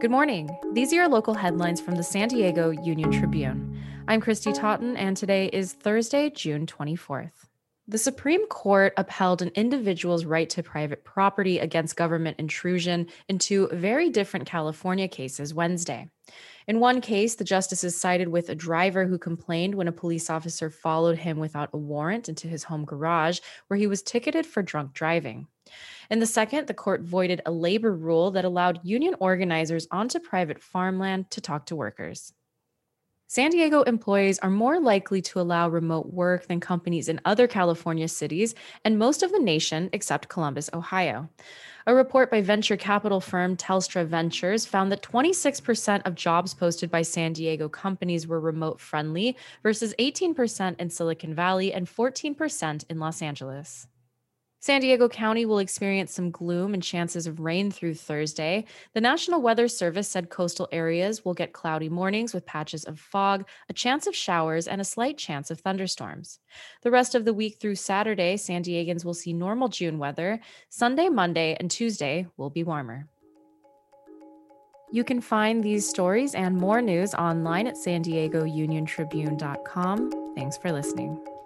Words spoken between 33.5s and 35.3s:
Diego employees are more likely